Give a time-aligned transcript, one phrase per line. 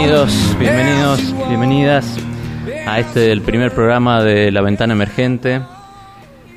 [0.00, 2.18] Bienvenidos, bienvenidas
[2.86, 5.60] a este el primer programa de La Ventana Emergente,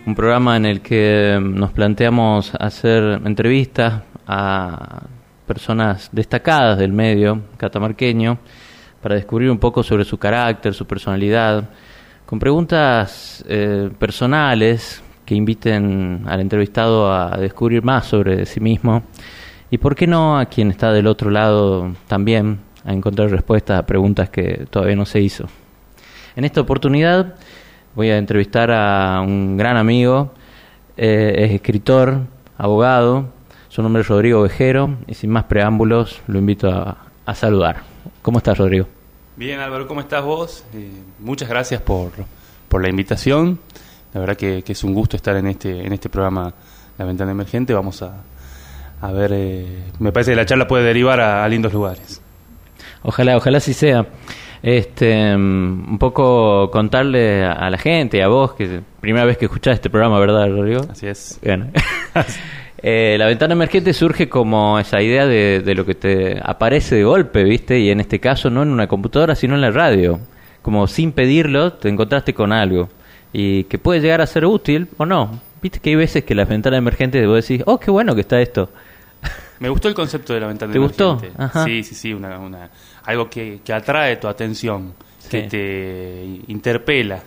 [0.05, 5.07] un programa en el que nos planteamos hacer entrevistas a
[5.48, 8.38] personas destacadas del medio catamarqueño
[9.02, 11.68] para descubrir un poco sobre su carácter, su personalidad,
[12.28, 19.02] con preguntas eh, personales que inviten al entrevistado a descubrir más sobre sí mismo
[19.71, 23.86] y por qué no a quien está del otro lado también a encontrar respuestas a
[23.86, 25.46] preguntas que todavía no se hizo.
[26.36, 27.36] En esta oportunidad
[27.96, 30.32] voy a entrevistar a un gran amigo,
[30.98, 32.22] eh, es escritor,
[32.58, 33.28] abogado,
[33.70, 36.98] su nombre es Rodrigo Vejero y sin más preámbulos lo invito a,
[37.34, 37.84] saludar.
[38.22, 38.88] ¿Cómo estás Rodrigo?
[39.38, 40.66] Bien Álvaro, ¿cómo estás vos?
[40.73, 42.12] Eh, muchas gracias por,
[42.68, 43.58] por, la invitación.
[44.14, 46.54] La verdad que, es un gusto estar en este, en este programa
[46.98, 47.73] La Ventana Emergente.
[47.73, 48.16] Vamos a,
[49.02, 52.20] a ver, eh, me parece que la charla puede derivar a, lindos lugares.
[53.03, 54.06] Ojalá, ojalá así sea.
[54.64, 59.76] Este, mm, un poco contarle a, la gente, a vos, que primera vez que escuchás
[59.76, 60.81] este programa, ¿verdad, Rodrigo?
[60.89, 61.39] Así es.
[61.44, 61.67] Bueno.
[62.84, 67.44] Eh, la ventana emergente surge como esa idea de, lo que te aparece de golpe,
[67.44, 67.80] ¿viste?
[67.80, 70.20] Y en este caso no en una computadora, sino en la radio.
[70.64, 72.89] Como sin pedirlo, te encontraste con algo.
[73.33, 75.39] Y que puede llegar a ser útil o no.
[75.61, 78.42] Viste que hay veces que las ventanas emergentes vos decís, oh, qué bueno que está
[78.42, 78.72] esto.
[79.59, 80.98] Me gustó el concepto de la ventana emergente.
[80.98, 81.64] ¿Te gustó?
[81.66, 82.39] Sí, sí, sí, una,
[83.04, 84.94] algo que, atrae tu atención,
[85.30, 87.24] que te interpela.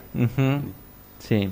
[1.19, 1.48] Sí.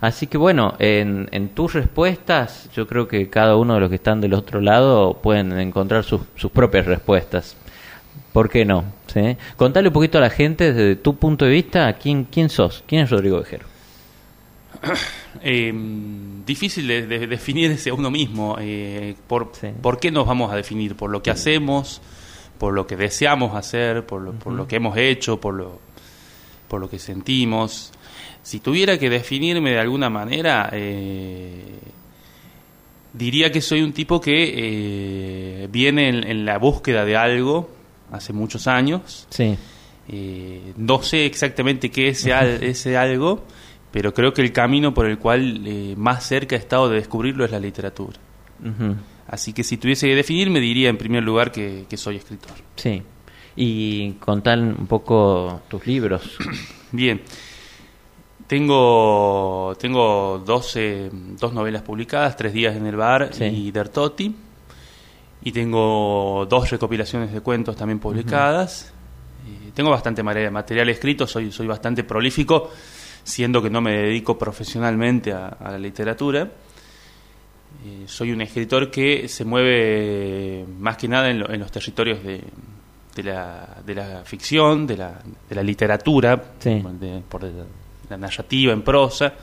[0.00, 3.94] Así que bueno, en, en, tus respuestas, yo creo que cada uno de los que
[3.96, 7.56] están del otro lado pueden encontrar sus, sus propias respuestas.
[8.34, 8.84] ¿Por qué no?
[9.06, 9.36] ¿Sí?
[9.56, 12.82] Contale un poquito a la gente desde tu punto de vista, ¿quién, quién sos?
[12.86, 13.66] ¿Quién es Rodrigo Vejero?
[15.46, 15.74] Eh,
[16.46, 18.56] difícil de, definirse a uno mismo.
[18.58, 20.96] Eh, por, por, qué nos vamos a definir?
[20.96, 22.00] ¿Por lo que hacemos?
[22.58, 24.06] ¿Por lo que deseamos hacer?
[24.06, 25.40] ¿Por lo, por lo que hemos hecho?
[25.40, 25.78] ¿Por lo,
[26.68, 27.92] ¿Por lo que sentimos?
[28.42, 31.78] Si tuviera que definirme de alguna manera, eh,
[33.12, 37.70] diría que soy un tipo que eh, viene en, la búsqueda de algo
[38.12, 39.26] hace muchos años.
[39.30, 39.56] Sí.
[40.08, 43.44] Eh, no sé exactamente qué es ese, algo,
[43.90, 47.50] pero creo que el camino por el cual más cerca he estado de descubrirlo es
[47.50, 48.18] la literatura.
[49.28, 52.52] Así que si tuviese que definirme, diría en primer lugar que, que soy escritor.
[52.76, 53.02] Sí.
[53.56, 56.36] Y contar un poco tus libros.
[56.92, 57.22] Bien.
[58.46, 60.76] Tengo, tengo dos
[61.52, 64.34] novelas publicadas, Tres días en el bar y Dertoti.
[65.42, 68.92] Y tengo dos recopilaciones de cuentos también publicadas.
[69.74, 72.70] tengo bastante material escrito, soy, soy bastante prolífico,
[73.22, 76.50] siendo que no me dedico profesionalmente a, la literatura.
[77.86, 82.40] Eh, soy un escritor que se mueve más que nada en, los territorios de,
[83.14, 86.42] de, la, de la ficción, de la, de la literatura,
[87.28, 87.42] por,
[88.08, 89.34] la narrativa en prosa,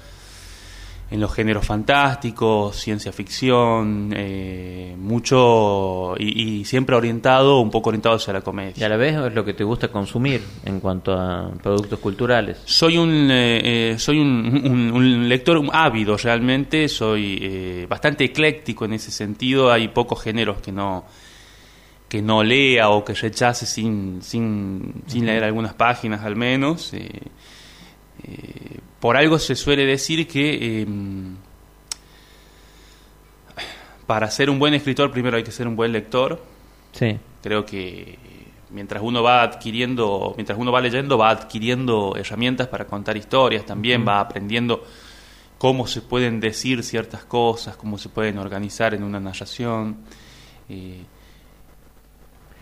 [1.12, 8.32] en los géneros fantásticos, ciencia ficción, eh, mucho y, siempre orientado, un poco orientado hacia
[8.32, 8.74] la comedia.
[8.78, 12.62] ¿Y a la vez es lo que te gusta consumir en cuanto a productos culturales?
[12.64, 19.70] Soy un, eh, eh, soy un, lector ávido realmente, soy bastante ecléctico en ese sentido,
[19.70, 21.06] hay pocos géneros que no
[22.08, 26.94] que no lea o que rechace sin, sin, sin leer algunas páginas al menos.
[26.94, 31.36] Eh, por algo se suele decir que em,
[34.06, 36.42] para ser un buen escritor primero hay que ser un buen lector.
[36.94, 37.18] Sí.
[37.42, 38.20] Creo que
[38.70, 44.08] mientras uno va adquiriendo, mientras uno va leyendo, va adquiriendo herramientas para contar historias también,
[44.08, 44.84] va aprendiendo
[45.58, 49.98] cómo se pueden decir ciertas cosas, cómo se pueden organizar en una narración.
[50.70, 51.02] Eh,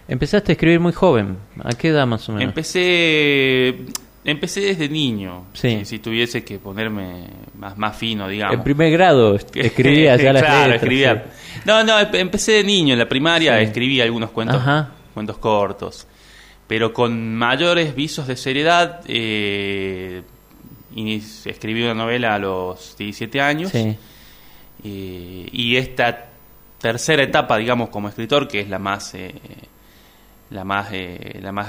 [0.07, 1.37] Empezaste a escribir muy joven.
[1.63, 2.47] ¿A qué edad más o menos?
[2.47, 3.85] Empecé
[4.29, 5.47] Empecé desde niño.
[5.53, 7.25] Si, tuviese que ponerme
[7.57, 8.55] más, más fino, digamos.
[8.55, 11.25] En primer grado escribía ya las claro, escribía.
[11.65, 12.93] No, no, empecé de niño.
[12.93, 14.61] En la primaria escribí algunos cuentos,
[15.13, 16.07] cuentos cortos.
[16.67, 20.21] Pero con mayores visos de seriedad, eh,
[21.45, 23.71] escribí una novela a los 17 años.
[24.83, 26.27] y esta
[26.77, 29.13] tercera etapa, digamos, como escritor, que es la más...
[29.15, 29.33] Eh,
[30.51, 31.67] la más, eh, la más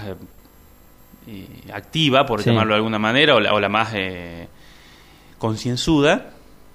[1.30, 4.48] eh, activa, por llamarlo de alguna manera, o la, más eh,
[5.38, 6.32] concienzuda,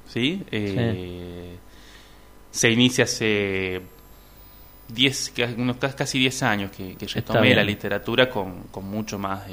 [0.07, 0.44] ¿sí?
[0.50, 1.57] Eh,
[2.52, 3.81] se inicia hace
[4.88, 9.44] diez, unos casi 10 años que, que retomé la literatura con, con mucho más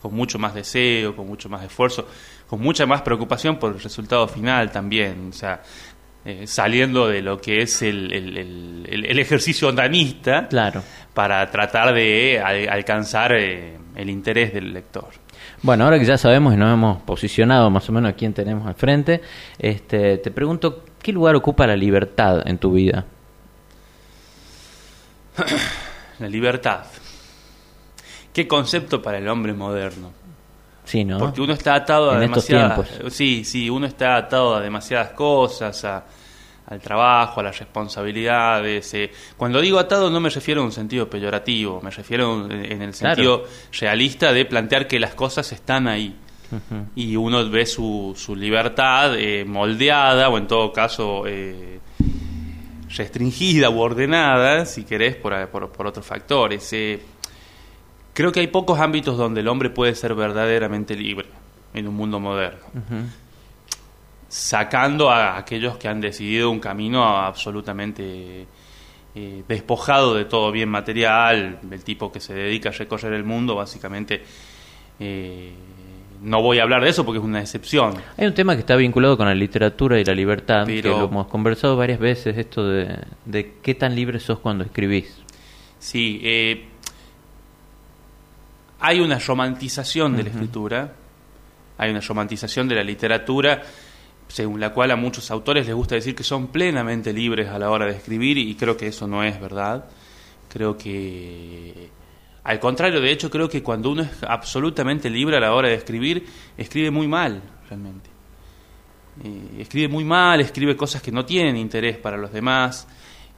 [0.00, 2.06] con mucho más deseo, con mucho más esfuerzo,
[2.46, 5.28] con mucha más preocupación por el resultado final también.
[5.30, 5.60] O sea,
[6.46, 10.82] saliendo de lo que es el, el, el, ejercicio ondanista claro
[11.18, 15.08] para tratar de alcanzar eh, el interés del lector.
[15.62, 18.68] Bueno, ahora que ya sabemos y nos hemos posicionado más o menos a quién tenemos
[18.68, 19.20] al frente,
[19.58, 23.04] este, te pregunto, ¿qué lugar ocupa la libertad en tu vida?
[26.20, 26.84] la libertad.
[28.32, 30.12] ¿Qué concepto para el hombre moderno?
[30.84, 31.18] Sí, ¿no?
[31.18, 32.88] Porque uno está atado a demasiadas...
[33.08, 36.04] Sí, sí, uno está atado a demasiadas cosas, a
[36.68, 38.92] al trabajo, a las responsabilidades.
[38.94, 39.10] Eh.
[39.36, 43.44] Cuando digo atado no me refiero a un sentido peyorativo, me refiero en el sentido
[43.78, 46.16] realista de plantear que las cosas están ahí.
[46.94, 51.78] Y uno ve su, su libertad eh, moldeada o en todo caso eh,
[52.96, 56.74] restringida u ordenada, si querés, por, por, otros factores.
[58.14, 61.28] creo que hay pocos ámbitos donde el hombre puede ser verdaderamente libre
[61.74, 62.64] en un mundo moderno
[64.28, 68.46] sacando a aquellos que han decidido un camino absolutamente
[69.14, 73.54] eh, despojado de todo bien material, el tipo que se dedica a recorrer el mundo,
[73.56, 74.22] básicamente.
[75.00, 75.52] Eh,
[76.20, 77.94] no voy a hablar de eso porque es una excepción.
[78.16, 81.28] Hay un tema que está vinculado con la literatura y la libertad, que lo hemos
[81.28, 85.16] conversado varias veces, esto de, de qué tan libre sos cuando escribís.
[85.78, 86.66] Sí, eh,
[88.80, 90.92] hay una romantización de la escritura,
[91.78, 93.62] hay una romantización de la literatura
[94.28, 97.70] según la cual a muchos autores les gusta decir que son plenamente libres a la
[97.70, 99.86] hora de escribir y creo que eso no es verdad.
[100.48, 101.90] Creo que,
[102.44, 105.74] al contrario, de hecho, creo que cuando uno es absolutamente libre a la hora de
[105.74, 106.26] escribir,
[106.56, 108.10] escribe muy mal, realmente.
[109.24, 112.86] Eh, escribe muy mal, escribe cosas que no tienen interés para los demás.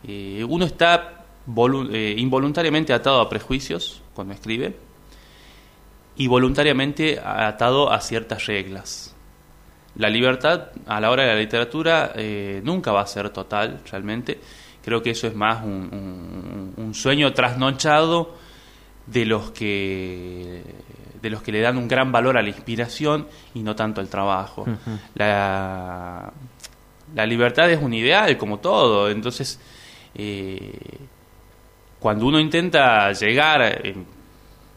[0.07, 1.25] Eh, uno está
[1.93, 4.77] eh, involuntariamente atado a prejuicios cuando escribe
[6.17, 9.10] y voluntariamente atado a ciertas reglas
[10.01, 14.41] la libertad a la hora de la literatura eh, nunca va a ser total, realmente.
[14.83, 18.35] Creo que eso es más un, sueño trasnochado
[19.07, 20.63] de los que
[21.21, 24.09] de los que le dan un gran valor a la inspiración y no tanto al
[24.09, 24.67] trabajo.
[25.15, 26.33] la,
[27.15, 29.11] la, libertad es un ideal, como todo.
[29.11, 29.61] Entonces,
[30.15, 30.79] eh,
[31.99, 33.83] cuando uno intenta llegar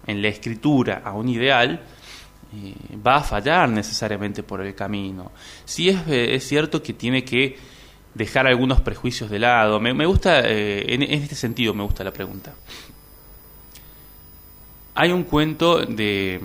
[0.05, 1.79] en la escritura a un ideal,
[3.05, 5.31] va a fallar necesariamente por el camino.
[5.65, 7.57] Sí es, eh, es, cierto que tiene que
[8.13, 9.79] dejar algunos prejuicios de lado.
[9.79, 12.53] Me, gusta, eh, en, este sentido me gusta la pregunta.
[14.95, 16.39] Hay un cuento de,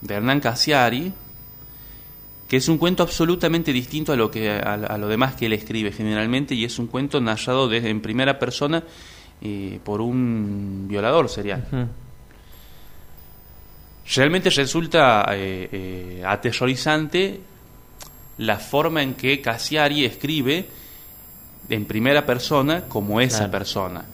[0.00, 1.12] de Hernán Casiari,
[2.46, 5.92] que es un cuento absolutamente distinto a lo, que, a, lo demás que él escribe
[5.92, 8.84] generalmente, y es un cuento narrado desde, en primera persona
[9.42, 11.66] eh, por un violador serial
[14.14, 17.40] realmente resulta eh, eh, aterrorizante
[18.38, 20.66] la forma en que Cassiari escribe
[21.68, 24.04] en primera persona como esa persona.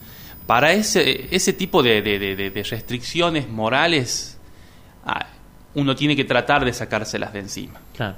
[0.45, 4.37] Para ese, ese tipo de, de, restricciones morales,
[5.05, 5.27] ah,
[5.75, 7.79] uno tiene que tratar de sacárselas de encima.
[7.95, 8.17] Claro.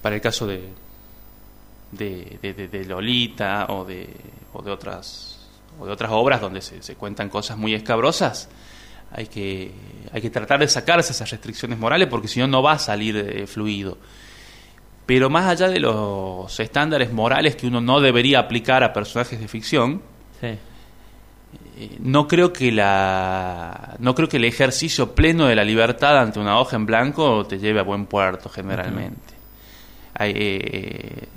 [0.00, 0.68] Para el caso de,
[1.92, 4.08] de, Lolita o de,
[4.52, 5.41] o de otras
[5.78, 8.48] o de otras obras donde se, cuentan cosas muy escabrosas,
[9.10, 9.72] hay que,
[10.12, 13.16] hay que tratar de sacarse esas restricciones morales porque si no, no va a salir
[13.16, 13.98] eh, fluido.
[15.04, 19.48] Pero más allá de los estándares morales que uno no debería aplicar a personajes de
[19.48, 20.00] ficción,
[20.40, 20.58] eh,
[22.00, 26.58] no creo que la no creo que el ejercicio pleno de la libertad ante una
[26.58, 29.34] hoja en blanco te lleve a buen puerto generalmente.
[30.14, 31.28] hay, eh,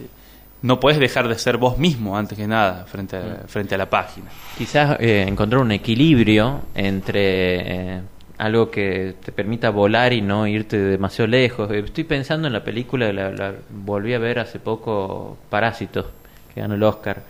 [0.66, 3.48] no puedes dejar de ser vos mismo antes que nada frente a, mm.
[3.48, 4.28] frente a la página.
[4.58, 8.02] Quizás eh, encontrar un equilibrio entre eh,
[8.40, 11.72] algo que te permita volar y no irte demasiado lejos.
[11.72, 16.08] Estoy pensando en la película, la, la volví a ver hace poco, Parásitos,
[16.54, 17.22] que ganó el Oscar,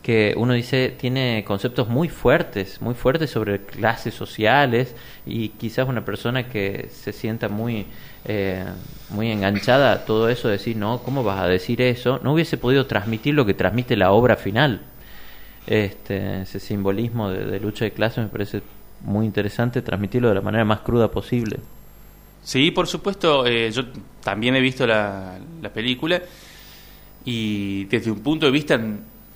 [0.00, 4.94] que uno dice tiene conceptos muy fuertes, muy fuertes sobre clases sociales
[5.26, 7.86] y quizás una persona que se sienta muy
[8.28, 8.64] eh,
[9.10, 12.18] muy enganchada a todo eso, decir, no, ¿cómo vas a decir eso?
[12.24, 14.80] No hubiese podido transmitir lo que transmite la obra final.
[15.66, 18.62] Este, ese simbolismo de, lucha de clases me parece
[19.02, 21.58] muy interesante transmitirlo de la manera más cruda posible.
[22.42, 23.84] Sí, por supuesto, eh, yo
[24.22, 26.20] también he visto la, la, película
[27.24, 28.80] y desde un punto de vista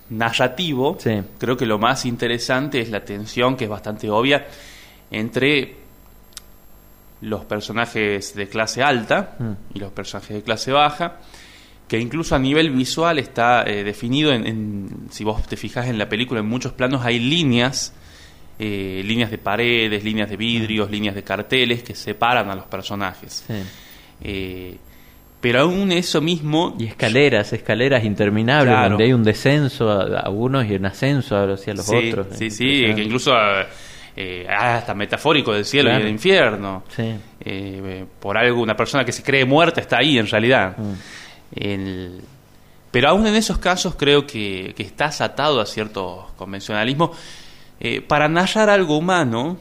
[0.09, 0.97] narrativo,
[1.37, 4.47] creo que lo más interesante es la tensión, que es bastante obvia,
[5.09, 5.80] entre
[7.21, 9.75] los personajes de clase alta mm.
[9.75, 11.19] y los personajes de clase baja,
[11.87, 16.09] que incluso a nivel visual está eh, definido, en, si vos te fijas en la
[16.09, 17.93] película, en muchos planos hay líneas,
[18.57, 20.91] eh, líneas de paredes, líneas de vidrios, mm.
[20.91, 23.45] líneas de carteles que separan a los personajes.
[24.23, 24.77] Eh,
[25.39, 26.75] Pero aún eso mismo...
[26.79, 31.89] Y escaleras, escaleras interminables, donde hay un descenso a, unos y un ascenso hacia los
[31.89, 32.27] otros.
[32.37, 33.33] Sí, sí, que incluso
[34.15, 36.83] eh, hasta metafórico del cielo y del infierno.
[37.39, 40.75] Eh, por algo, una persona que se cree muerta está ahí en realidad.
[40.77, 42.19] Mm.
[42.91, 47.11] pero aún en esos casos creo que, que estás atado a ciertos convencionalismos.
[47.83, 49.57] Eh, para narrar algo humano,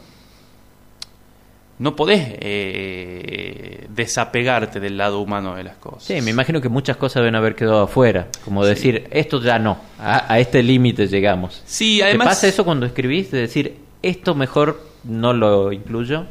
[1.78, 6.04] no podés eh, desapegarte del lado humano de las cosas.
[6.04, 9.80] Sí, me imagino que muchas cosas deben haber quedado afuera, como decir, esto ya no,
[9.98, 11.62] a, este límite llegamos.
[11.64, 12.26] Sí, además...
[12.26, 16.26] ¿Te pasa eso cuando escribís, de decir, esto mejor no lo incluyo?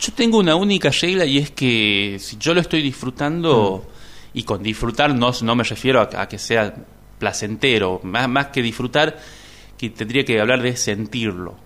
[0.00, 4.38] Yo tengo una única regla y es que si yo lo estoy disfrutando, mm.
[4.38, 6.74] y con disfrutar no, no me refiero a, que sea
[7.18, 9.18] placentero, más, más que disfrutar,
[9.76, 11.56] que tendría que hablar de sentirlo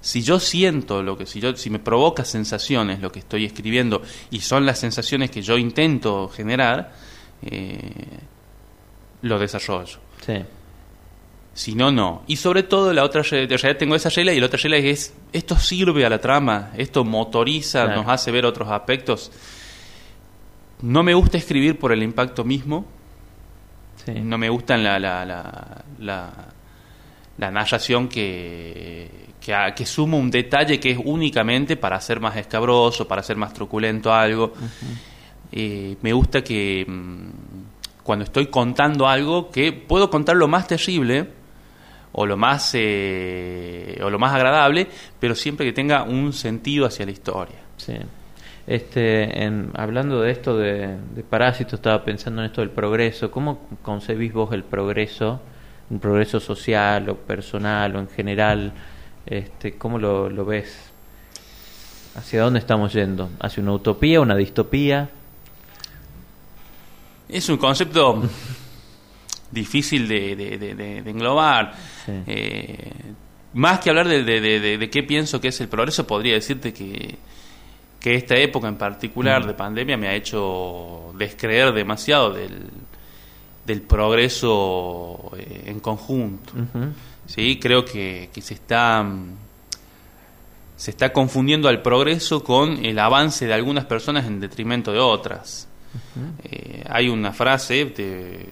[0.00, 4.02] si yo siento lo que, si yo, si me provoca sensaciones lo que estoy escribiendo
[4.30, 6.92] y son las sensaciones que yo intento generar,
[7.42, 7.78] eh,
[9.22, 9.98] lo desarrollo.
[11.54, 12.22] Si no, no.
[12.26, 15.56] Y sobre todo la otra realidad tengo esa regla y la otra regla es esto
[15.56, 19.30] sirve a la trama, esto motoriza, nos hace ver otros aspectos.
[20.80, 22.86] No me gusta escribir por el impacto mismo.
[24.06, 26.32] No me gusta la, la, la,
[27.38, 29.08] la narración que,
[29.40, 34.12] que, suma un detalle que es únicamente para hacer más escabroso, para hacer más truculento
[34.12, 34.54] algo.
[35.52, 41.41] Eh, me gusta que mm, cuando estoy contando algo, que puedo contar lo más terrible
[42.12, 44.86] o lo más, eh, o lo más agradable,
[45.18, 47.56] pero siempre que tenga un sentido hacia la historia.
[47.76, 47.94] Sí.
[48.66, 53.30] Este, en, hablando de esto de, de parásitos, estaba pensando en esto del progreso.
[53.30, 55.40] ¿Cómo concebís vos el progreso?
[55.90, 58.72] un progreso social o personal o en general
[59.26, 60.74] este, ¿Cómo lo, lo ves?
[62.16, 63.30] ¿Hacia dónde estamos yendo?
[63.38, 65.08] ¿Hacia una utopía, una distopía?
[67.28, 68.22] Es un concepto
[69.52, 71.74] difícil de, de, englobar.
[72.26, 72.90] Eh,
[73.54, 77.16] más que hablar de, de, qué pienso que es el progreso, podría decirte que,
[78.00, 79.46] que esta época en particular mm.
[79.46, 82.70] de pandemia me ha hecho descreer demasiado del,
[83.66, 86.52] del progreso eh, en conjunto.
[87.26, 87.58] ¿sí?
[87.60, 89.06] Creo que, se está
[90.76, 95.68] se está confundiendo al progreso con el avance de algunas personas en detrimento de otras.
[96.42, 98.48] Eh, hay una frase de,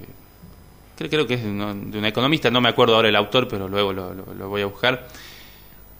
[1.08, 4.48] creo, que es de una economista, no me acuerdo ahora el autor, pero luego lo,
[4.48, 5.08] voy a buscar,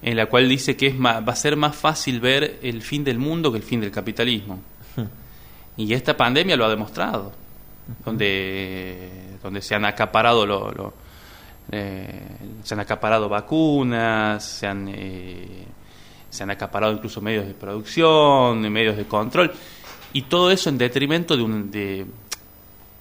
[0.02, 3.19] en la cual dice que es va a ser más fácil ver el fin del
[3.19, 4.61] mundo que el fin del capitalismo.
[5.76, 7.33] Y esta pandemia lo ha demostrado,
[8.04, 10.92] donde, donde se han acaparado lo
[11.73, 12.21] eh,
[12.64, 15.64] se han acaparado vacunas, se han, eh,
[16.28, 19.52] se han acaparado incluso medios de producción, medios de control,
[20.12, 21.71] y todo eso en detrimento de un...
[21.71, 22.07] De,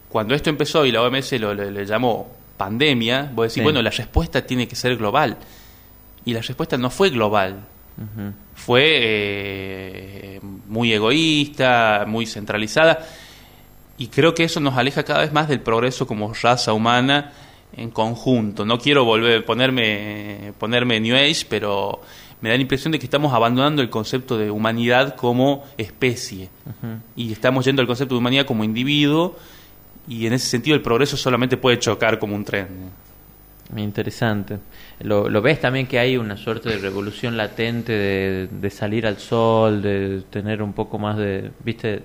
[0.09, 4.41] cuando esto empezó y la OMS lo, le, llamó pandemia, vos decís, bueno, la respuesta
[4.45, 5.37] tiene que ser global.
[6.25, 7.59] Y la respuesta no fue global.
[8.55, 13.05] Fue eh, muy egoísta, muy centralizada.
[13.97, 17.33] Y creo que eso nos aleja cada vez más del progreso como raza humana
[17.75, 18.65] en conjunto.
[18.65, 22.01] No quiero volver ponerme ponerme New Age, pero
[22.41, 26.49] me da la impresión de que estamos abandonando el concepto de humanidad como especie
[27.15, 29.35] y estamos yendo al concepto de humanidad como individuo
[30.09, 32.67] y en ese sentido el progreso solamente puede chocar como un tren.
[33.77, 34.57] Interesante.
[35.01, 39.19] ¿Lo, ¿Lo, ves también que hay una suerte de revolución latente de, de, salir al
[39.19, 42.01] sol, de tener un poco más de, viste,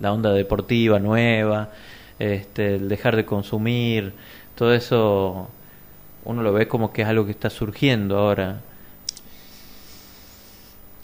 [0.00, 1.70] la onda deportiva nueva,
[2.18, 4.12] este, el dejar de consumir?
[4.54, 5.48] todo eso
[6.24, 8.60] uno lo ve como que es algo que está surgiendo ahora.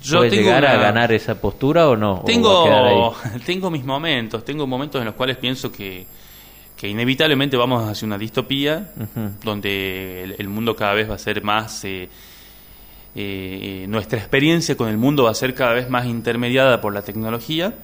[0.01, 2.23] Yo ¿Puede llegar a ganar esa postura o no?
[2.25, 3.17] Tengo,
[3.47, 6.07] tengo mis momentos, tengo momentos en los cuales pienso que,
[6.79, 8.93] que inevitablemente vamos hacia una distopía,
[9.43, 11.85] donde el, mundo cada vez va a ser más...
[11.85, 12.09] Eh,
[13.15, 17.03] eh, nuestra experiencia con el mundo va a ser cada vez más intermediada por la
[17.03, 17.75] tecnología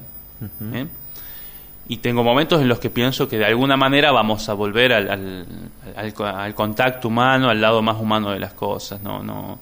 [1.86, 5.46] y tengo momentos en los que pienso que de alguna manera vamos a volver al,
[5.96, 9.02] al, contacto humano, al lado más humano de las cosas.
[9.02, 9.58] No, no.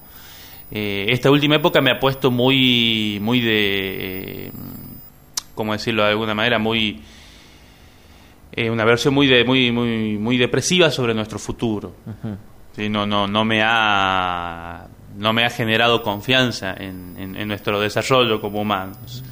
[0.71, 4.51] Eh, esta última época me ha puesto muy, muy de, eh,
[5.53, 6.59] ¿cómo decirlo de alguna manera?
[6.59, 7.01] Muy,
[8.55, 11.95] eh, una versión muy, de, muy, muy, muy depresiva sobre nuestro futuro.
[12.77, 18.61] no, no, no me ha, no me ha generado confianza en, en, nuestro desarrollo como
[18.61, 19.23] humanos.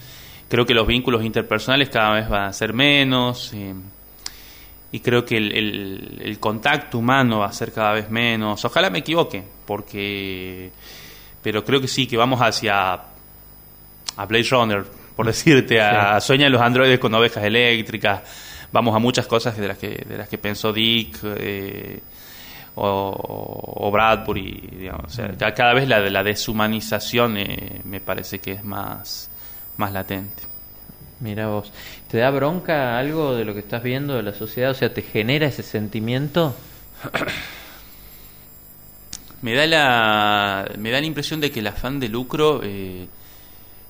[0.49, 3.73] Creo que los vínculos interpersonales cada vez van a ser menos eh,
[4.91, 8.65] y creo que el, contacto humano va a ser cada vez menos.
[8.65, 10.71] Ojalá me equivoque, porque
[11.43, 16.61] pero creo que sí, que vamos hacia a Blade Runner por decirte, a, sueñan los
[16.61, 18.21] androides con ovejas eléctricas,
[18.71, 22.01] vamos a muchas cosas de las que, de las que pensó Dick eh,
[22.75, 25.17] o, Bradbury, digamos.
[25.17, 25.37] Mm.
[25.55, 29.29] cada vez la, la deshumanización eh, me parece que es más,
[29.77, 30.43] más latente.
[31.19, 31.71] Mira vos,
[32.07, 34.71] ¿te da bronca algo de lo que estás viendo de la sociedad?
[34.71, 36.55] O sea, ¿te genera ese sentimiento?
[39.43, 43.07] me da la me da la impresión de que el afán de lucro eh,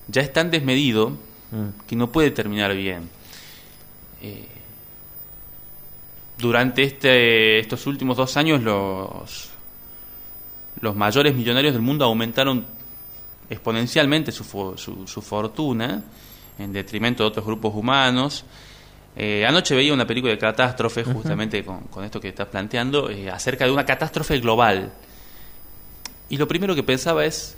[0.07, 1.11] ya es tan desmedido
[1.51, 1.85] mm.
[1.88, 3.09] que no puede terminar bien.
[4.21, 4.47] Eh,
[6.41, 9.50] durante este, estos últimos dos años los,
[10.81, 12.65] los mayores millonarios del mundo aumentaron
[13.50, 14.43] exponencialmente su,
[14.75, 16.03] su, su fortuna
[16.57, 18.43] en detrimento de otros grupos humanos.
[19.15, 23.29] Eh, anoche veía una película de catástrofe, justamente con, con, esto que estás planteando, eh,
[23.29, 24.91] acerca de una catástrofe global.
[26.29, 27.57] Y lo primero que pensaba es,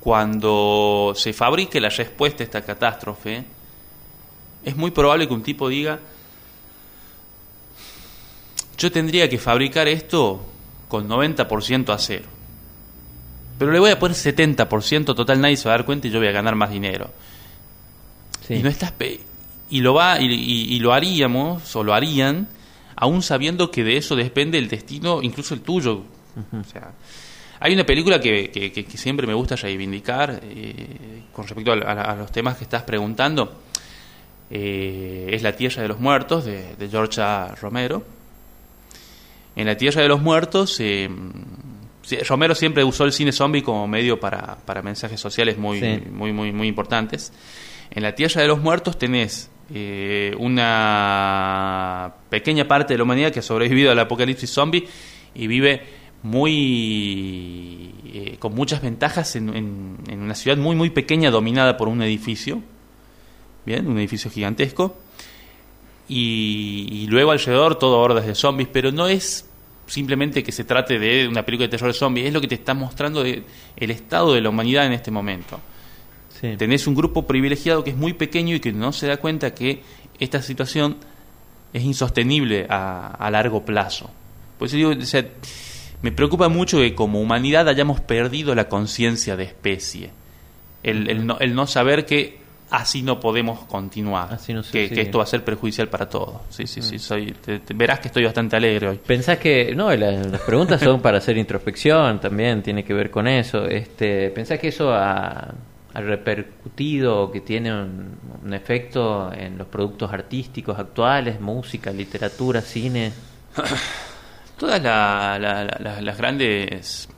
[0.00, 3.44] cuando se fabrique la respuesta a esta catástrofe,
[4.64, 5.98] es muy probable que un tipo diga,
[8.78, 10.40] yo tendría que fabricar esto
[10.88, 12.28] con 90% acero.
[13.58, 16.20] Pero le voy a poner 70%, total nadie se va a dar cuenta y yo
[16.20, 17.10] voy a ganar más dinero.
[18.48, 18.92] Y no estás
[19.70, 22.48] y lo va y, lo haríamos o lo harían
[22.96, 26.04] aún sabiendo que de eso depende el destino, incluso el tuyo.
[26.52, 26.92] O sea,
[27.60, 32.56] hay una película que, que, siempre me gusta reivindicar eh, con respecto a, los temas
[32.56, 33.60] que estás preguntando.
[34.50, 37.20] Eh, es La Tierra de los Muertos de, de George
[37.60, 38.17] Romero.
[39.58, 41.10] En La Tierra de los Muertos, eh,
[42.28, 45.80] Romero siempre usó el cine zombie como medio para, para mensajes sociales muy,
[46.12, 47.32] muy, muy, muy importantes.
[47.90, 53.40] En la Tierra de los Muertos tenés eh, una pequeña parte de la humanidad que
[53.40, 54.86] ha sobrevivido al apocalipsis zombie
[55.34, 55.82] y vive
[56.22, 59.48] muy eh, con muchas ventajas en,
[60.08, 62.62] una ciudad muy muy pequeña dominada por un edificio
[63.66, 64.96] bien un edificio gigantesco.
[66.10, 69.47] Y, luego alrededor todo hordas de zombies pero no es
[69.88, 72.54] simplemente que se trate de una película de terror de zombies es lo que te
[72.54, 73.44] está mostrando el
[73.76, 75.58] estado de la humanidad en este momento
[76.40, 79.82] Tenés un grupo privilegiado que es muy pequeño y que no se da cuenta que
[80.20, 80.96] esta situación
[81.72, 84.10] es insostenible a, largo plazo.
[84.58, 84.92] Por eso digo,
[86.02, 90.10] me preocupa mucho que como humanidad hayamos perdido la conciencia de especie.
[90.84, 92.38] El, no, saber que
[92.70, 94.38] así no podemos continuar,
[94.70, 96.42] que, esto va a ser perjudicial para todos.
[96.50, 97.34] Sí, sí, sí, soy,
[97.74, 99.00] verás que estoy bastante alegre hoy.
[99.04, 103.64] ¿Pensás que, no, las, preguntas son para hacer introspección también, tiene que ver con eso.
[103.66, 105.54] Este, ¿Pensás que eso a,
[105.94, 113.12] ha repercutido, que tiene un, efecto en los productos artísticos actuales, música, literatura, cine?
[114.58, 117.08] Todas las grandes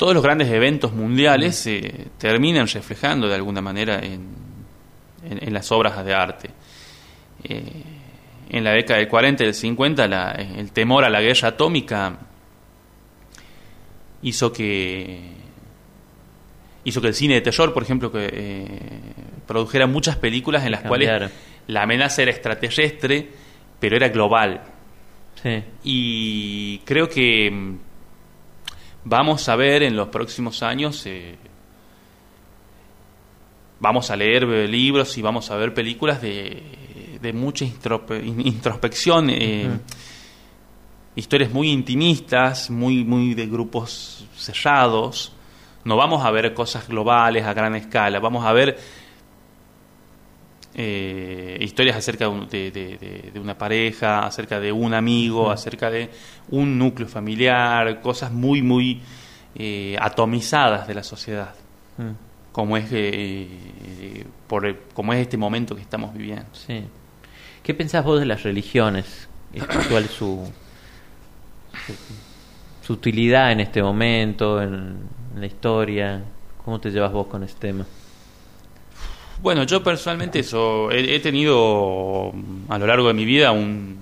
[0.00, 4.28] todos los grandes eventos mundiales se terminan reflejando de alguna manera en,
[5.22, 6.48] en, las obras de arte.
[7.44, 7.82] Eh,
[8.48, 10.04] en la década del 40 y del 50
[10.56, 12.18] el temor a la guerra atómica
[14.22, 15.20] hizo que
[16.84, 18.80] hizo que el cine de terror, por ejemplo, que eh,
[19.46, 21.30] produjera muchas películas en las cuales
[21.66, 23.28] la amenaza era extraterrestre,
[23.78, 24.62] pero era global.
[25.84, 27.76] Y creo que
[29.04, 31.36] vamos a ver en los próximos años, eh,
[33.78, 39.30] vamos a leer libros y vamos a ver películas de, de mucha introspección.
[39.30, 39.70] Eh,
[41.16, 45.32] historias muy intimistas, muy, muy de grupos cerrados,
[45.84, 48.78] no vamos a ver cosas globales a gran escala, vamos a ver
[50.74, 56.10] eh, historias acerca de, una pareja, acerca de un amigo, acerca de
[56.50, 59.00] un núcleo familiar, cosas muy, muy
[59.56, 61.54] eh, atomizadas de la sociedad,
[62.52, 66.46] como, es, eh, por, como es este momento que estamos viviendo.
[66.52, 66.84] Sí.
[67.62, 69.28] ¿Qué pensás vos de las religiones?
[69.90, 70.52] ¿Cuál es su
[72.88, 74.62] utilidad en este momento?
[74.62, 74.98] En,
[75.34, 76.22] en la historia?
[76.64, 77.86] ¿Cómo te llevas vos con este tema?
[79.42, 82.32] Bueno, yo personalmente eso, he, tenido
[82.68, 83.98] a lo largo de mi vida un,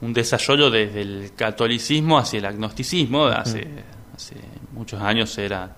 [0.00, 3.26] un desarrollo desde el catolicismo hacia el agnosticismo.
[3.26, 3.66] Hace,
[4.14, 4.36] hace
[4.72, 5.76] muchos años era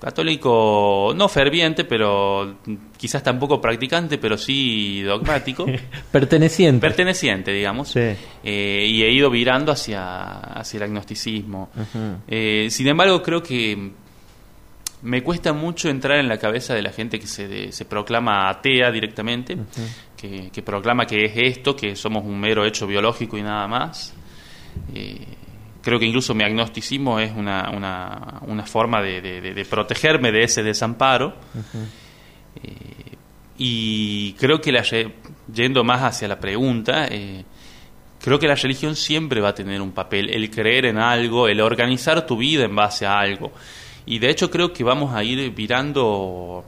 [0.00, 2.58] católico, no ferviente, pero
[2.96, 5.66] quizás tampoco practicante, pero sí dogmático.
[6.12, 6.80] Perteneciente.
[6.80, 7.96] Perteneciente, digamos.
[7.96, 11.70] Eh, y he ido virando hacia, hacia el agnosticismo.
[12.28, 13.92] Eh, sin embargo, creo que
[15.04, 18.90] me cuesta mucho entrar en la cabeza de la gente que se, se proclama atea
[18.90, 19.56] directamente,
[20.16, 24.14] que, que, proclama que es esto, que somos un mero hecho biológico y nada más.
[24.94, 25.26] Eh,
[25.82, 31.34] creo que incluso mi agnosticismo es una, una, forma de, protegerme de ese desamparo.
[32.62, 33.16] Eh,
[33.58, 34.82] y creo que la,
[35.52, 37.44] yendo más hacia la pregunta, eh,
[38.22, 41.60] creo que la religión siempre va a tener un papel, el creer en algo, el
[41.60, 43.52] organizar tu vida en base a algo.
[44.06, 46.64] Y de hecho creo que vamos a ir virando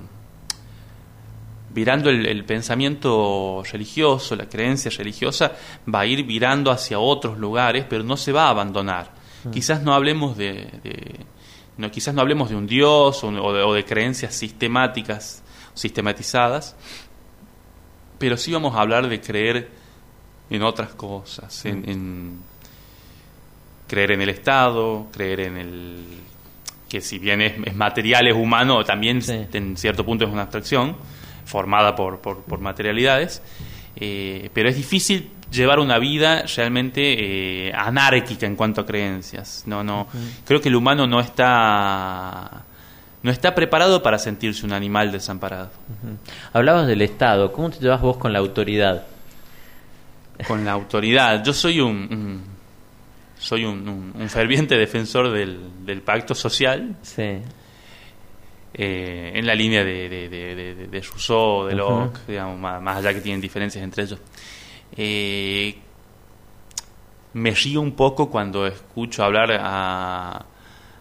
[1.76, 5.52] virando el, pensamiento religioso, la creencia religiosa,
[5.94, 9.12] va a ir virando hacia otros lugares, pero no se va a abandonar.
[9.44, 9.50] Mm.
[9.50, 10.70] Quizás no hablemos de,
[11.76, 15.42] no, quizás no hablemos de un Dios o, de, creencias sistemáticas,
[15.74, 16.74] sistematizadas,
[18.18, 19.68] pero sí vamos a hablar de creer
[20.48, 22.38] en otras cosas, en, mm.
[23.86, 26.04] creer en el Estado, creer en el
[26.88, 29.20] que si bien es, material, es humano, también
[29.52, 30.96] en cierto punto es una abstracción,
[31.44, 33.42] formada por, por, materialidades,
[33.96, 39.64] eh, pero es difícil llevar una vida realmente eh, anárquica en cuanto a creencias.
[39.66, 40.08] No, no,
[40.44, 42.64] creo que el humano no está
[43.22, 45.70] no está preparado para sentirse un animal desamparado.
[46.52, 49.04] Hablabas del Estado, ¿cómo te llevas vos con la autoridad?
[50.46, 52.44] Con la autoridad, yo soy un,
[53.38, 56.96] soy un, un, ferviente defensor del, del pacto social.
[57.02, 57.40] Sí.
[58.78, 63.22] Eh, en la línea de, de, de, de, Rousseau, de Locke, digamos, más, allá que
[63.22, 64.20] tienen diferencias entre ellos.
[64.94, 65.74] Eh,
[67.32, 70.44] me río un poco cuando escucho hablar a,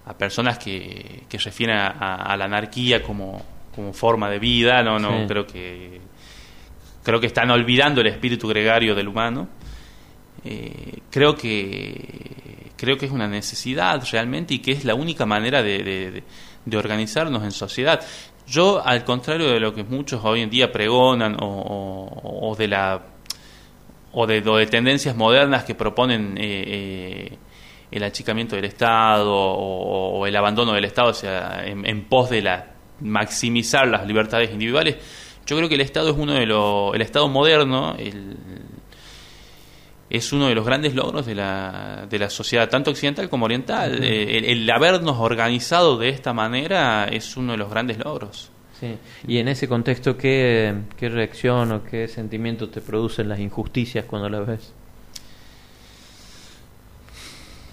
[0.05, 3.41] a personas que, que refieren a, la anarquía como,
[3.73, 4.83] como, forma de vida.
[4.83, 5.99] No, no, creo que
[7.03, 9.47] creo que están olvidando el espíritu gregario del humano.
[10.43, 15.63] Eh, creo que creo que es una necesidad realmente y que es la única manera
[15.63, 16.23] de,
[16.65, 18.01] de organizarnos en sociedad.
[18.47, 23.01] Yo, al contrario de lo que muchos hoy en día pregonan o, de la
[24.11, 27.37] o de, de, tendencias modernas que proponen eh, eh,
[27.91, 32.71] el achicamiento del Estado o, el abandono del Estado, o sea, en, pos de la
[33.01, 34.95] maximizar las libertades individuales,
[35.45, 38.37] yo creo que el Estado es uno de los, el Estado moderno, el,
[40.15, 44.03] es uno de los grandes logros de la, de la sociedad, tanto occidental como oriental.
[44.03, 48.49] Eh, el, habernos organizado de esta manera es uno de los grandes logros.
[48.79, 48.97] Sí.
[49.27, 54.29] Y en ese contexto, ¿qué, qué reacción o qué sentimiento te producen las injusticias cuando
[54.29, 54.73] las ves?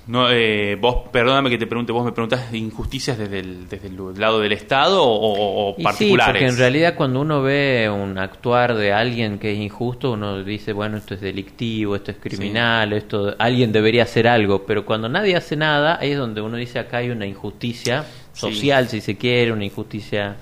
[0.07, 3.97] No, eh, vos, perdóname que te pregunte, vos me preguntas injusticias desde el, desde el
[4.19, 6.41] lado del Estado o, particulares.
[6.41, 10.43] Sí, porque en realidad cuando uno ve un actuar de alguien que es injusto, uno
[10.43, 15.09] dice, bueno, esto es delictivo, esto es criminal, esto alguien debería hacer algo, pero cuando
[15.09, 19.17] nadie hace nada, ahí es donde uno dice acá hay una injusticia social, si se
[19.17, 20.37] quiere, una injusticia...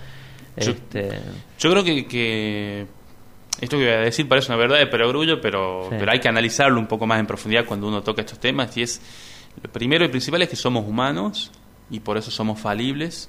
[0.56, 1.10] Yo, este...
[1.58, 2.86] yo creo que, que
[3.60, 6.80] esto que voy a decir parece una verdad de perogrullo, pero, pero hay que analizarlo
[6.80, 9.00] un poco más en profundidad cuando uno toca estos temas y es
[9.62, 11.50] lo primero y principal es que somos humanos
[11.90, 13.28] y por eso somos falibles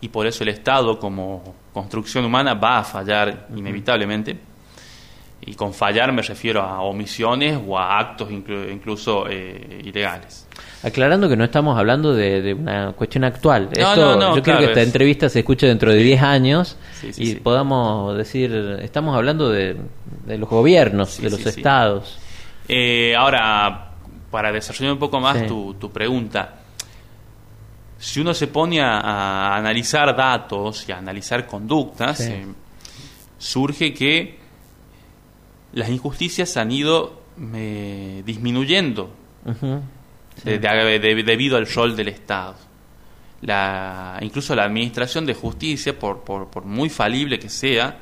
[0.00, 4.38] y por eso el Estado como construcción humana va a fallar inevitablemente.
[5.42, 10.46] Y con fallar me refiero a omisiones o a actos incluso eh, ilegales.
[10.82, 13.70] Aclarando que no estamos hablando de, una cuestión actual.
[13.74, 16.76] yo quiero que esta entrevista se escuche dentro de 10 años
[17.16, 19.76] y podamos decir, estamos hablando de,
[20.26, 22.18] los gobiernos, de los estados.
[22.68, 23.89] Eh, ahora,
[24.30, 26.60] para desarrollar un poco más tu, tu, pregunta,
[27.98, 32.46] si uno se pone a, analizar datos y a analizar conductas, eh,
[33.38, 34.38] surge que
[35.72, 37.22] las injusticias han ido
[37.54, 39.10] eh, disminuyendo
[40.44, 42.56] debido al rol del Estado.
[43.42, 47.98] La, incluso la administración de justicia, por, por, por muy falible que sea,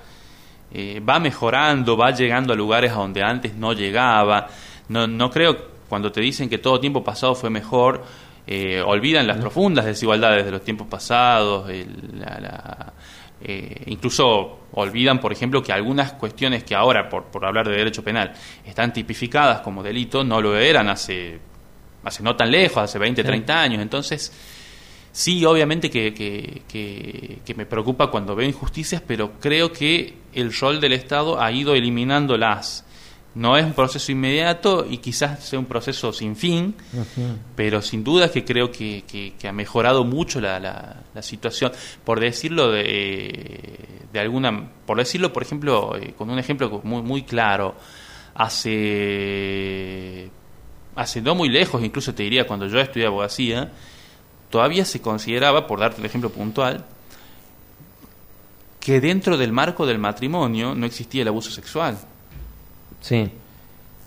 [0.70, 4.48] eh, va mejorando, va llegando a lugares a donde antes no llegaba.
[4.88, 8.04] No, no creo cuando te dicen que todo tiempo pasado fue mejor,
[8.46, 15.72] eh, olvidan las profundas desigualdades de los tiempos pasados, eh, incluso olvidan, por ejemplo, que
[15.72, 18.32] algunas cuestiones que ahora, por, por hablar de derecho penal,
[18.64, 21.38] están tipificadas como delito, no lo eran hace,
[22.04, 23.82] hace no tan lejos, hace 20, 30 años.
[23.82, 24.32] Entonces,
[25.12, 30.80] sí, obviamente que, que, que me preocupa cuando veo injusticias, pero creo que el rol
[30.80, 32.86] del Estado ha ido eliminándolas
[33.34, 36.74] no es un proceso inmediato y quizás sea un proceso sin fin,
[37.54, 41.72] pero sin duda que creo que, que, ha mejorado mucho la, la, situación.
[42.04, 43.60] Por decirlo de,
[44.12, 47.76] de, alguna, por decirlo, por ejemplo, eh, con un ejemplo muy, muy claro,
[48.34, 50.30] hace,
[50.96, 53.72] hace no muy lejos, incluso te diría cuando yo estudié abogacía,
[54.50, 56.84] todavía se consideraba, por darte un ejemplo puntual,
[58.80, 61.98] que dentro del marco del matrimonio no existía el abuso sexual.
[63.00, 63.30] Sí.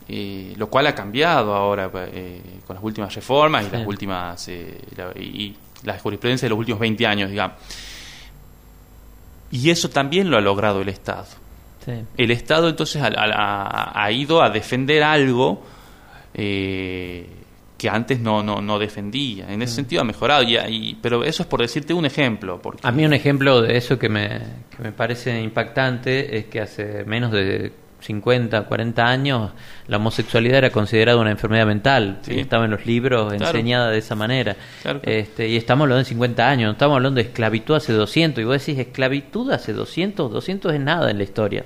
[0.08, 4.78] eh, lo cual ha cambiado ahora eh, con las últimas reformas y las últimas eh,
[5.18, 7.58] y la jurisprudencia de los últimos 20 años, digamos.
[9.52, 11.28] Y eso también lo ha logrado el Estado.
[12.16, 15.64] El Estado entonces ha, ido a defender algo
[17.82, 19.52] que antes no, no, no, defendía.
[19.52, 20.44] En ese sentido ha mejorado.
[20.44, 22.62] Y, pero eso es por decirte un ejemplo.
[22.62, 22.88] Porque...
[22.88, 27.04] A mí un ejemplo de eso que me, que me parece impactante es que hace
[27.06, 29.52] menos de 50, 40 años,
[29.88, 34.56] la homosexualidad era considerada una enfermedad mental, estaba en los libros enseñada de esa manera.
[35.04, 38.46] Este, y estamos hablando de 50 años, no estamos hablando de esclavitud hace 200, y
[38.46, 41.64] vos decís, esclavitud hace 200, 200 es nada en la historia.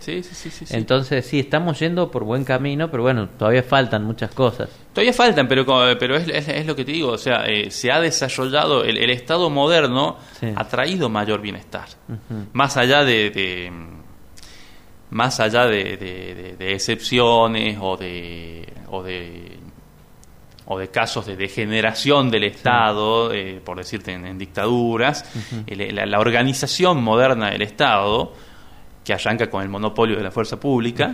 [0.70, 4.70] Entonces, sí, estamos yendo por buen camino, pero bueno, todavía faltan muchas cosas.
[4.94, 5.66] Todavía faltan, pero,
[6.00, 9.50] pero es, es, lo que te digo, o sea, eh, se ha desarrollado, el, Estado
[9.50, 10.18] moderno
[10.56, 11.88] ha traído mayor bienestar,
[12.54, 13.72] más allá de
[15.16, 19.60] más allá de, excepciones o de, o de
[20.66, 25.24] o de casos de degeneración del Estado, eh, por decirte en, dictaduras,
[25.68, 28.34] la, organización moderna del Estado,
[29.06, 31.14] que arranca con el monopolio de la fuerza pública,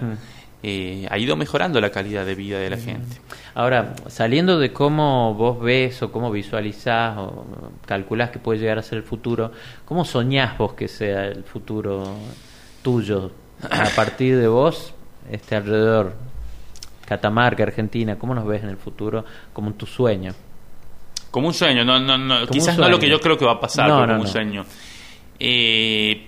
[0.64, 3.18] eh, ha ido mejorando la calidad de vida de la gente.
[3.54, 7.46] Ahora, saliendo de cómo vos ves o cómo visualizás o
[7.86, 9.52] calculás que puede llegar a ser el futuro,
[9.86, 12.16] ¿cómo soñás vos que sea el futuro
[12.82, 14.94] tuyo a partir de vos,
[15.30, 16.16] este alrededor,
[17.06, 20.34] Catamarca, Argentina, ¿cómo nos ves en el futuro como tu sueño?
[21.30, 23.60] Como un sueño, no, no, no quizás no lo que yo creo que va a
[23.60, 24.66] pasar, como un sueño.
[25.40, 26.28] Eh,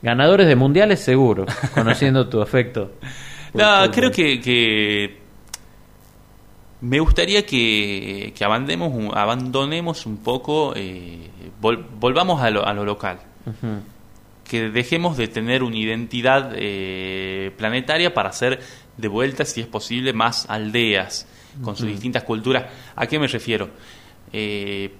[0.00, 2.92] Ganadores de mundiales seguro, conociendo tu afecto.
[3.54, 5.20] No, creo que, que,
[6.80, 11.30] me gustaría que, que abandonemos, abandonemos un poco, eh,
[11.60, 13.18] volvamos a lo, a lo local
[14.52, 18.60] que dejemos de tener una identidad eh, planetaria para hacer
[18.98, 21.26] de vuelta, si es posible, más aldeas
[21.64, 22.66] con sus distintas culturas.
[22.94, 23.70] ¿A qué me refiero?
[24.30, 24.92] Eh,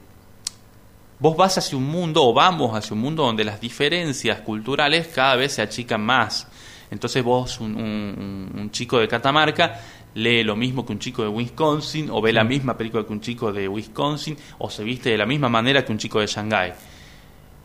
[1.19, 5.37] vos vas hacia un mundo o vamos hacia un mundo donde las diferencias culturales cada
[5.37, 6.49] vez se achican más.
[6.91, 9.83] Entonces vos, un, chico de Catamarca,
[10.15, 13.21] lee lo mismo que un chico de Wisconsin, o ve la misma película que un
[13.21, 16.73] chico de Wisconsin, o se viste de la misma manera que un chico de Shanghái.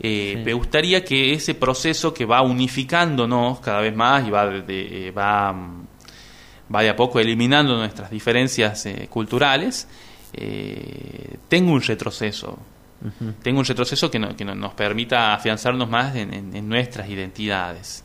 [0.00, 5.08] Eh, me gustaría que ese proceso que va unificándonos cada vez más y va de,
[5.08, 5.86] eh, va, mm,
[6.74, 9.88] va de a poco eliminando nuestras diferencias eh, culturales,
[11.48, 12.58] tenga un retroceso.
[13.42, 18.04] Tenga un retroceso que, que nos permita afianzarnos más en, nuestras identidades.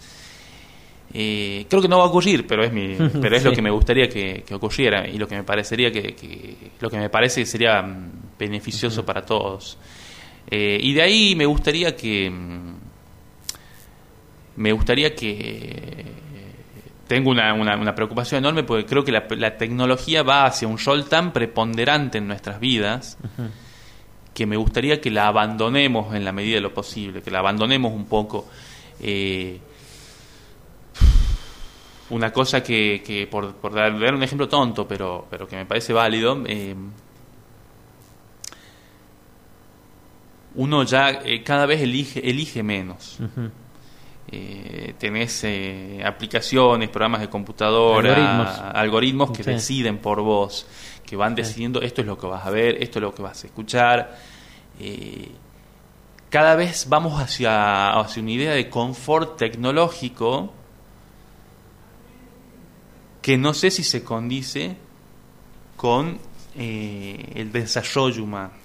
[1.12, 4.08] creo que no va a ocurrir, pero es mi, pero es lo que me gustaría
[4.08, 8.38] que, ocurriera y lo que me parecería que, lo que me parece que sería mm,
[8.40, 9.78] beneficioso para todos.
[10.50, 12.76] Eh, y de ahí me gustaría que mm,
[14.58, 16.06] me gustaría que
[17.08, 21.34] tengo una, una, preocupación enorme porque creo que la, tecnología va hacia un rol tan
[21.34, 23.18] preponderante en nuestras vidas
[24.34, 27.94] que me gustaría que la abandonemos en la medida de lo posible, que la abandonemos
[27.94, 28.48] un poco.
[29.00, 29.60] Eh,
[32.10, 35.94] una cosa que, que por, por dar, un ejemplo tonto, pero, pero que me parece
[35.94, 36.76] válido, eh,
[40.56, 43.18] uno ya eh, cada vez elige, elige menos.
[44.32, 50.66] Eh, tenés eh, aplicaciones, programas de computadora, algoritmos, que deciden por vos,
[51.06, 53.44] que van decidiendo esto es lo que vas a ver, esto es lo que vas
[53.44, 54.18] a escuchar.
[56.30, 60.52] cada vez vamos hacia, hacia una idea de confort tecnológico
[63.22, 64.76] que no sé si se condice
[65.76, 66.18] con
[66.56, 68.63] el desarrollo humano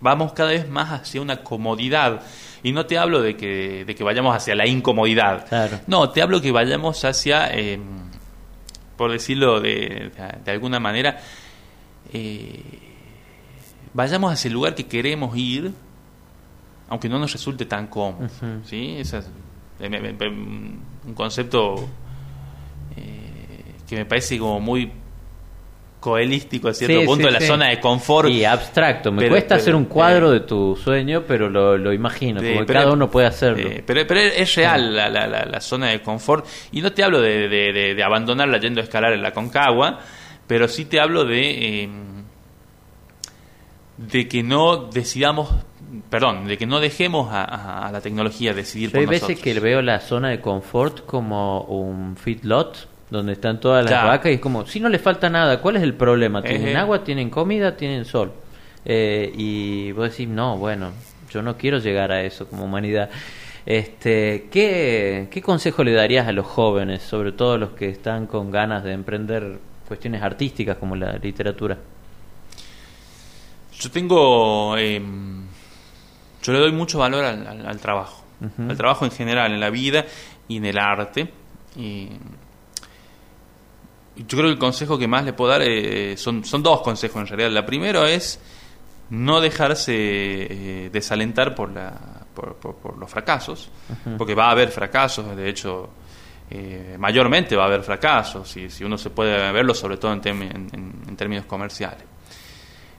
[0.00, 2.22] vamos cada vez más hacia una comodidad.
[2.62, 5.46] Y no te hablo de que, de que vayamos hacia la incomodidad.
[5.86, 7.82] No, te hablo que vayamos hacia, em,
[8.96, 10.10] por decirlo de,
[10.44, 11.18] de, alguna manera,
[12.12, 12.62] eh,
[13.94, 15.72] vayamos hacia el lugar que queremos ir,
[16.88, 18.28] aunque no nos resulte tan cómodo.
[18.64, 18.96] ¿sí?
[18.98, 19.14] Es
[19.82, 21.88] un concepto
[22.96, 24.92] eh, que me parece como muy
[26.00, 28.28] coelístico a cierto punto, de la zona de confort.
[28.28, 29.12] Y abstracto.
[29.12, 33.26] Me cuesta hacer un cuadro de tu sueño, pero lo, imagino, como cada uno puede
[33.26, 33.68] hacerlo.
[33.86, 36.46] pero, pero, es real la, la, la, zona de confort.
[36.72, 40.00] Y no te hablo de, de, de, abandonarla yendo a escalar en la Concagua,
[40.46, 42.24] pero sí te hablo de, em,
[43.98, 45.50] de que no decidamos
[46.08, 49.98] perdón, de que no dejemos a, la tecnología decidir por hay veces que veo la
[49.98, 54.80] zona de confort como un feedlot donde están todas las vacas y es como, si
[54.80, 56.42] no les falta nada, ¿cuál es el problema?
[56.42, 58.32] ¿Tienen agua, tienen comida, tienen sol?
[58.84, 60.92] Eh, y vos decís, no, bueno,
[61.30, 63.10] yo no quiero llegar a eso como humanidad.
[63.66, 68.50] Este, ¿qué, ¿Qué consejo le darías a los jóvenes, sobre todo los que están con
[68.50, 71.76] ganas de emprender cuestiones artísticas como la literatura?
[73.78, 74.76] Yo tengo...
[74.76, 75.44] Em,
[76.42, 78.24] yo le doy mucho valor al, trabajo,
[78.58, 80.06] al trabajo en general, en la vida
[80.48, 81.30] y en el arte.
[81.76, 82.08] Y
[84.26, 87.20] yo creo que el consejo que más le puedo dar eh, son, son dos consejos
[87.22, 87.50] en realidad.
[87.50, 88.40] La primero es
[89.10, 91.92] no dejarse eh, desalentar por, la,
[92.34, 93.70] por, los fracasos,
[94.16, 95.90] porque va a haber fracasos, de hecho,
[96.48, 100.20] eh, mayormente va a haber fracasos, si, si uno se puede verlo, sobre todo en,
[100.24, 102.04] en, términos comerciales.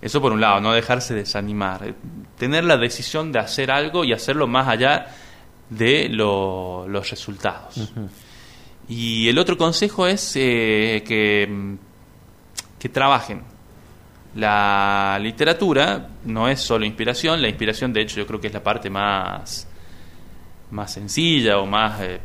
[0.01, 1.93] Eso por un lado, no dejarse desanimar,
[2.37, 5.07] tener la decisión de hacer algo y hacerlo más allá
[5.69, 7.93] de los resultados.
[8.89, 11.77] Y el otro consejo es eh, que,
[12.79, 13.43] que trabajen.
[14.35, 18.63] La literatura no es solo inspiración, la inspiración de hecho yo creo que es la
[18.63, 19.67] parte más,
[20.71, 22.19] más sencilla o más eh,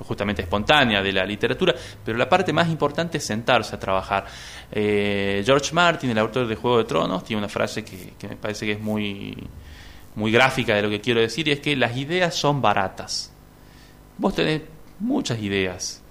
[0.00, 4.26] justamente espontánea de la literatura, pero la parte más importante es sentarse a trabajar.
[4.72, 8.36] Eh, George Martin, el autor de Juego de Tronos, tiene una frase que, que me
[8.36, 9.36] parece que es muy,
[10.16, 13.32] muy gráfica de lo que quiero decir, y es que las ideas son baratas.
[14.18, 14.62] Vos tenés
[15.00, 16.02] muchas ideas.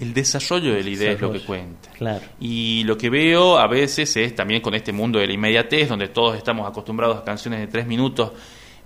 [0.00, 1.90] El desarrollo de la idea es lo que cuenta.
[1.90, 2.24] Claro.
[2.40, 6.08] Y lo que veo a veces es también con este mundo de la inmediatez, donde
[6.08, 8.32] todos estamos acostumbrados a canciones de tres minutos,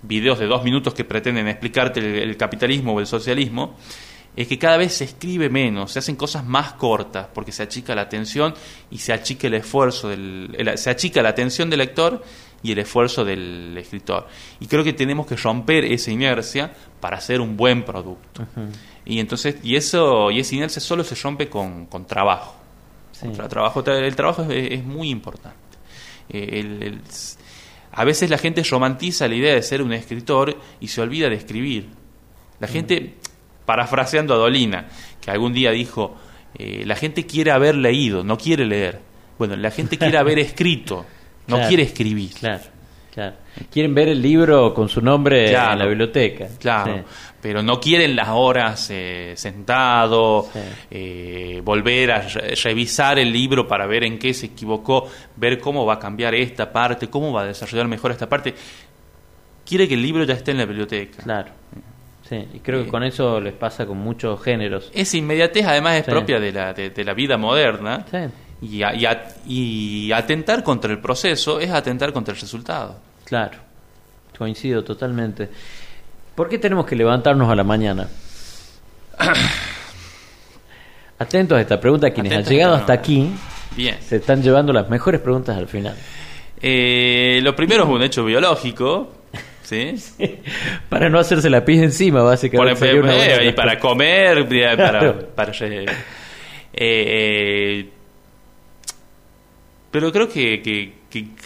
[0.02, 3.76] videos de dos minutos que pretenden explicarte el, capitalismo o el socialismo,
[4.34, 7.94] es que cada vez se escribe menos, se hacen cosas más cortas, porque se achica
[7.94, 8.52] la atención
[8.90, 12.22] y se achica el esfuerzo, del, se achica la atención del lector
[12.62, 14.26] y el esfuerzo del escritor.
[14.60, 18.46] Y creo que tenemos que romper esa inercia para hacer un buen producto.
[19.04, 22.56] Y entonces, y eso, y esa inercia solo se rompe con, con trabajo.
[23.48, 23.84] trabajo.
[23.86, 25.56] El trabajo es, muy importante.
[26.28, 26.98] Eh,
[27.92, 31.36] a veces la gente romantiza la idea de ser un escritor y se olvida de
[31.36, 31.88] escribir.
[32.58, 33.14] La gente,
[33.64, 34.88] parafraseando a Dolina,
[35.20, 36.16] que algún día dijo,
[36.58, 39.00] eh, la gente quiere haber leído, no quiere leer.
[39.38, 41.06] Bueno, la gente quiere haber escrito,
[41.46, 42.32] no quiere escribir.
[42.32, 42.64] Claro,
[43.12, 43.36] claro.
[43.70, 46.48] Quieren ver el libro con su nombre en la biblioteca.
[46.58, 47.04] Claro,
[47.40, 50.48] pero no quieren las horas eh, sentado,
[50.90, 52.26] eh, volver a
[52.62, 56.72] revisar el libro para ver en qué se equivocó, ver cómo va a cambiar esta
[56.72, 58.54] parte, cómo va a desarrollar mejor esta parte.
[59.64, 61.22] Quiere que el libro ya esté en la biblioteca.
[61.22, 61.52] Claro.
[62.28, 64.90] Sí, y creo que eh, con eso les pasa con muchos géneros.
[64.92, 68.04] Esa inmediatez además es propia de la, de, la vida moderna.
[68.62, 68.82] Y,
[69.46, 72.98] y atentar contra el proceso es atentar contra el resultado.
[73.24, 73.58] Claro,
[74.36, 75.48] coincido totalmente.
[76.34, 78.08] ¿Por qué tenemos que levantarnos a la mañana?
[81.18, 83.30] Atentos a esta pregunta, quienes han llegado hasta aquí
[83.74, 83.96] Bien.
[84.00, 85.96] se están llevando las mejores preguntas al final.
[86.60, 89.12] Eh, lo primero es un hecho biológico,
[89.62, 89.94] ¿sí?
[90.90, 92.92] para no hacerse la pis encima, básicamente.
[93.44, 94.46] y para comer,
[95.34, 95.54] para...
[96.78, 97.88] Eh,
[99.96, 100.92] pero creo que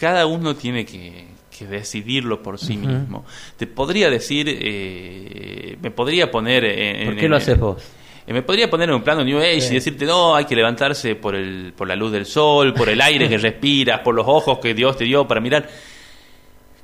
[0.01, 1.29] cada uno tiene que,
[1.71, 3.25] decidirlo por sí mismo.
[3.57, 7.07] Te podría decir, eh, me podría poner en...
[7.07, 7.81] ¿Por qué lo haces vos?
[8.27, 11.15] Eh, me podría poner en un plano New Age y decirte, no, hay que levantarse
[11.15, 14.59] por, el, por la luz del sol, por el aire que respiras, por los ojos
[14.59, 15.69] que Dios te dio para mirar.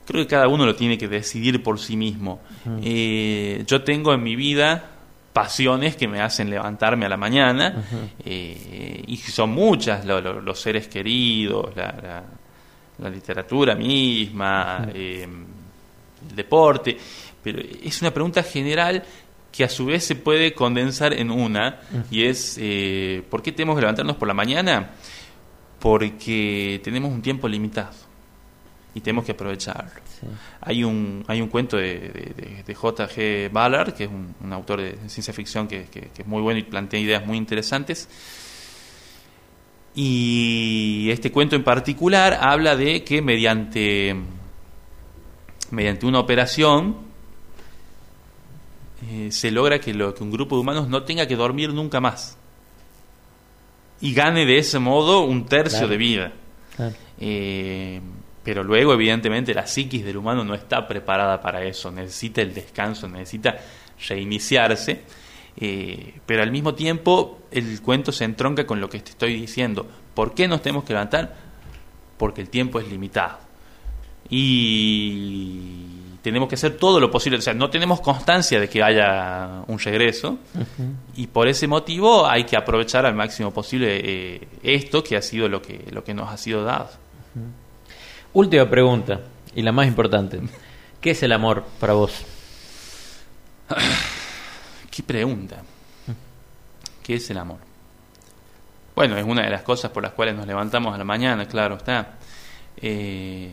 [0.07, 2.42] Creo que cada uno lo tiene que decidir por sí mismo.
[2.81, 4.95] Eh, yo tengo en mi vida
[5.37, 7.85] pasiones que me hacen levantarme a la mañana
[8.25, 12.25] y son muchas, los seres queridos, la
[12.99, 15.27] la literatura misma, eh,
[16.29, 16.96] el deporte,
[17.42, 19.03] pero es una pregunta general
[19.53, 23.77] que a su vez se puede condensar en una, y es, eh, ¿por qué tenemos
[23.77, 24.90] que levantarnos por la mañana?
[25.79, 28.07] Porque tenemos un tiempo limitado
[28.96, 29.90] y tenemos que aprovecharlo.
[30.62, 33.50] Hay, un, hay un cuento de, de, J.G.
[33.52, 36.98] Ballard, que es un, autor de ciencia ficción que, que, es muy bueno y plantea
[36.98, 38.09] ideas muy interesantes,
[39.94, 44.16] y este cuento en particular habla de que mediante,
[45.70, 46.96] mediante una operación
[49.11, 52.00] eh, se logra que, lo, que un grupo de humanos no tenga que dormir nunca
[52.00, 52.38] más.
[54.00, 56.32] Y gane de ese modo un tercio de vida.
[57.18, 58.00] Eh,
[58.46, 61.90] pero luego, evidentemente, la psiquis del humano no está preparada para eso.
[61.90, 63.57] Necesita el descanso, necesita
[64.09, 65.03] reiniciarse.
[65.57, 69.84] Eh, pero al mismo tiempo el cuento se entronca con lo que te estoy diciendo.
[70.14, 71.34] ¿Por qué nos tenemos que levantar?
[72.16, 73.38] Porque el tiempo es limitado.
[74.30, 75.82] Y
[76.22, 77.40] tenemos que hacer todo lo posible.
[77.40, 80.38] O sea, no tenemos constancia de que haya un regreso.
[81.16, 85.49] Y por ese motivo hay que aprovechar al máximo posible eh, esto que ha sido
[85.49, 86.90] lo que, lo que nos ha sido dado.
[88.37, 89.20] Última pregunta,
[89.55, 90.39] y la más importante.
[91.01, 92.22] ¿Qué es el amor para vos?
[94.91, 95.62] Qué pregunta.
[97.03, 97.57] ¿Qué es el amor?
[98.95, 101.76] Bueno, es una de las cosas por las cuales nos levantamos a la mañana, claro
[101.76, 102.18] está.
[102.76, 103.53] Eh,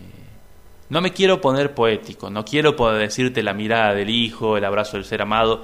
[0.89, 4.97] no me quiero poner poético, no quiero poder decirte la mirada del hijo, el abrazo
[4.97, 5.63] del ser amado.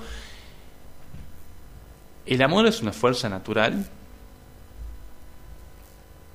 [2.26, 3.86] El amor es una fuerza natural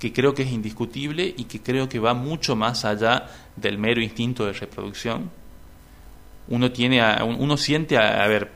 [0.05, 3.26] que creo que es indiscutible y que creo que va mucho más allá
[3.57, 5.30] del mero instinto de reproducción.
[6.48, 8.50] Uno tiene, uno siente, a, ver,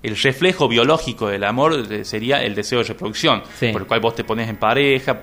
[0.00, 3.42] el reflejo biológico del amor sería el deseo de reproducción,
[3.72, 5.22] por el cual vos te pones en pareja,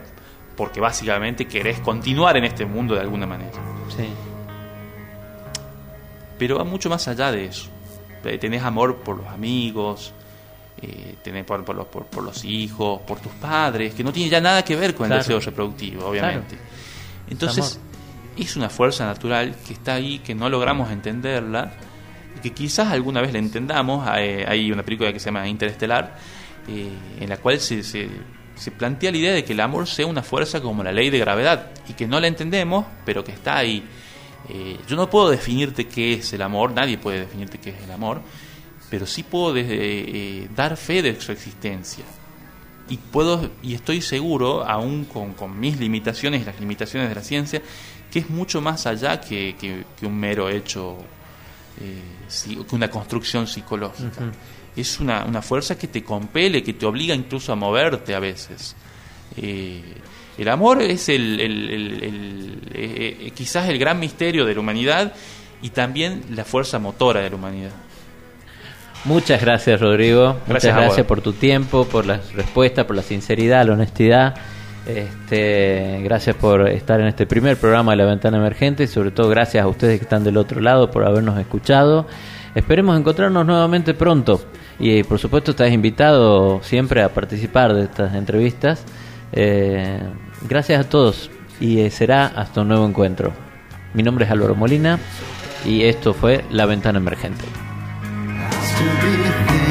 [0.58, 3.58] porque básicamente querés continuar en este mundo de alguna manera.
[6.38, 7.70] Pero va mucho más allá de eso.
[8.22, 10.14] Tenés amor por los amigos,
[10.82, 14.40] eh, tenés por, por, los, por, los hijos, por tus padres, que no tiene ya
[14.40, 16.58] nada que ver con el deseo reproductivo, obviamente.
[17.30, 17.80] Entonces,
[18.38, 21.74] es una fuerza natural que está ahí, que no logramos entenderla,
[22.38, 24.08] y que quizás alguna vez la entendamos.
[24.08, 26.16] Hay, una película que se llama Interestelar,
[26.68, 28.10] eh, en la cual se, se,
[28.78, 31.72] plantea la idea de que el amor sea una fuerza como la ley de gravedad,
[31.90, 33.84] y que no la entendemos, pero que está ahí.
[34.48, 37.92] Eh, yo no puedo definirte qué es el amor, nadie puede definirte qué es el
[37.92, 38.22] amor,
[38.90, 42.04] pero sí puedo eh, dar fe de su existencia.
[42.90, 47.22] Y, puedo, y estoy seguro, aún con, con mis limitaciones y las limitaciones de la
[47.22, 47.62] ciencia,
[48.12, 50.98] que es mucho más allá que, que, un mero hecho,
[51.80, 52.02] eh,
[52.68, 54.32] que una construcción psicológica.
[54.76, 58.76] Es una, una, fuerza que te compele, que te obliga incluso a moverte a veces.
[59.38, 59.84] Eh,
[60.38, 65.14] el amor es el, el, quizás el gran misterio de la humanidad
[65.62, 67.74] y también la fuerza motora de la humanidad.
[69.06, 70.38] Muchas gracias, Rodrigo.
[70.48, 74.36] Muchas gracias por tu tiempo, por las respuestas, por la sinceridad, la honestidad.
[74.86, 79.30] Este, gracias por estar en este primer programa de La Ventana Emergente y sobre todo
[79.30, 82.08] gracias a ustedes que están del otro lado por habernos escuchado.
[82.56, 84.42] Esperemos encontrarnos nuevamente pronto
[84.80, 88.84] y por supuesto estás invitado siempre a participar de estas entrevistas.
[89.32, 90.02] Eh,
[90.48, 91.30] gracias a todos
[91.60, 93.32] y eh, será hasta un nuevo encuentro.
[93.94, 95.00] Mi nombre es Álvaro Molina
[95.66, 97.69] y esto fue La Ventana Emergente.
[98.80, 99.69] To be